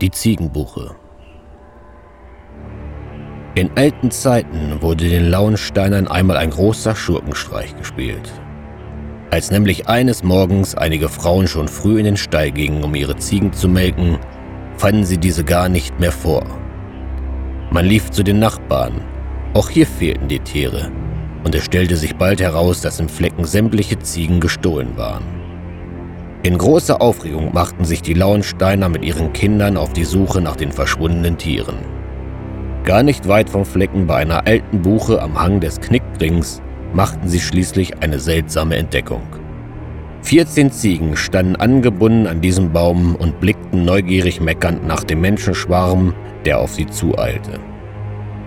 Die 0.00 0.12
Ziegenbuche. 0.12 0.94
In 3.56 3.68
alten 3.74 4.12
Zeiten 4.12 4.80
wurde 4.80 5.08
den 5.08 5.28
Lauensteinern 5.28 6.06
einmal 6.06 6.36
ein 6.36 6.50
großer 6.50 6.94
Schurkenstreich 6.94 7.76
gespielt. 7.76 8.30
Als 9.32 9.50
nämlich 9.50 9.88
eines 9.88 10.22
Morgens 10.22 10.76
einige 10.76 11.08
Frauen 11.08 11.48
schon 11.48 11.66
früh 11.66 11.98
in 11.98 12.04
den 12.04 12.16
Stall 12.16 12.52
gingen, 12.52 12.84
um 12.84 12.94
ihre 12.94 13.16
Ziegen 13.16 13.52
zu 13.52 13.68
melken, 13.68 14.18
fanden 14.76 15.04
sie 15.04 15.18
diese 15.18 15.42
gar 15.42 15.68
nicht 15.68 15.98
mehr 15.98 16.12
vor. 16.12 16.46
Man 17.72 17.84
lief 17.84 18.08
zu 18.12 18.22
den 18.22 18.38
Nachbarn, 18.38 19.00
auch 19.54 19.68
hier 19.68 19.86
fehlten 19.88 20.28
die 20.28 20.38
Tiere, 20.38 20.92
und 21.44 21.54
es 21.54 21.64
stellte 21.64 21.96
sich 21.96 22.16
bald 22.16 22.40
heraus, 22.40 22.80
dass 22.80 23.00
im 23.00 23.08
Flecken 23.08 23.44
sämtliche 23.44 23.98
Ziegen 23.98 24.40
gestohlen 24.40 24.96
waren. 24.96 25.24
In 26.42 26.56
großer 26.56 27.02
Aufregung 27.02 27.52
machten 27.52 27.84
sich 27.84 28.00
die 28.00 28.14
Lauensteiner 28.14 28.88
mit 28.88 29.04
ihren 29.04 29.32
Kindern 29.32 29.76
auf 29.76 29.92
die 29.92 30.04
Suche 30.04 30.40
nach 30.40 30.56
den 30.56 30.70
verschwundenen 30.70 31.36
Tieren. 31.36 31.76
Gar 32.84 33.02
nicht 33.02 33.26
weit 33.28 33.50
vom 33.50 33.64
Flecken 33.64 34.06
bei 34.06 34.16
einer 34.16 34.46
alten 34.46 34.82
Buche 34.82 35.20
am 35.20 35.38
Hang 35.38 35.60
des 35.60 35.80
Knickrings 35.80 36.62
machten 36.92 37.28
sie 37.28 37.40
schließlich 37.40 38.02
eine 38.02 38.18
seltsame 38.18 38.76
Entdeckung. 38.76 39.22
14 40.22 40.70
Ziegen 40.70 41.16
standen 41.16 41.56
angebunden 41.56 42.26
an 42.26 42.40
diesem 42.40 42.72
Baum 42.72 43.14
und 43.14 43.40
blickten 43.40 43.84
neugierig 43.84 44.40
meckernd 44.40 44.86
nach 44.86 45.04
dem 45.04 45.20
Menschenschwarm, 45.20 46.14
der 46.44 46.60
auf 46.60 46.74
sie 46.74 46.86
zueilte. 46.86 47.60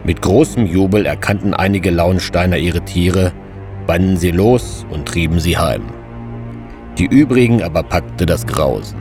Mit 0.04 0.22
großem 0.22 0.66
Jubel 0.66 1.06
erkannten 1.06 1.54
einige 1.54 1.92
Lauensteiner 1.92 2.58
ihre 2.58 2.82
Tiere, 2.82 3.32
banden 3.86 4.18
sie 4.18 4.32
los 4.32 4.86
und 4.90 5.08
trieben 5.08 5.40
sie 5.40 5.58
heim. 5.58 5.84
Die 6.98 7.06
übrigen 7.06 7.62
aber 7.62 7.84
packte 7.84 8.26
das 8.26 8.46
Grausen. 8.46 9.00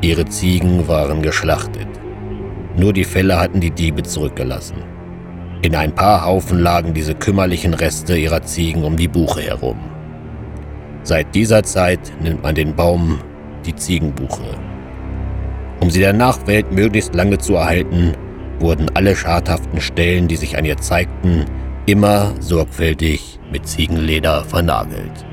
Ihre 0.00 0.24
Ziegen 0.26 0.86
waren 0.88 1.22
geschlachtet. 1.22 1.86
Nur 2.76 2.92
die 2.92 3.04
Felle 3.04 3.38
hatten 3.38 3.60
die 3.60 3.70
Diebe 3.70 4.02
zurückgelassen. 4.02 4.76
In 5.62 5.74
ein 5.74 5.94
paar 5.94 6.26
Haufen 6.26 6.58
lagen 6.58 6.92
diese 6.92 7.14
kümmerlichen 7.14 7.72
Reste 7.72 8.16
ihrer 8.16 8.42
Ziegen 8.42 8.84
um 8.84 8.96
die 8.96 9.08
Buche 9.08 9.42
herum. 9.42 9.78
Seit 11.04 11.34
dieser 11.34 11.62
Zeit 11.62 12.12
nennt 12.20 12.42
man 12.42 12.54
den 12.54 12.74
Baum 12.74 13.20
die 13.64 13.74
Ziegenbuche. 13.74 14.42
Um 15.80 15.88
sie 15.88 16.00
der 16.00 16.12
Nachwelt 16.12 16.72
möglichst 16.72 17.14
lange 17.14 17.38
zu 17.38 17.54
erhalten, 17.54 18.12
wurden 18.60 18.90
alle 18.94 19.16
schadhaften 19.16 19.80
Stellen, 19.80 20.28
die 20.28 20.36
sich 20.36 20.56
an 20.56 20.64
ihr 20.64 20.76
zeigten, 20.76 21.44
immer 21.86 22.32
sorgfältig 22.40 23.38
mit 23.50 23.66
Ziegenleder 23.68 24.44
vernagelt. 24.44 25.24